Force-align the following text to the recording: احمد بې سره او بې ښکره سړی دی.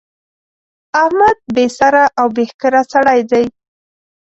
احمد 1.03 1.37
بې 1.55 1.65
سره 1.77 2.03
او 2.19 2.27
بې 2.35 2.43
ښکره 2.51 2.81
سړی 2.93 3.19
دی. 3.31 3.45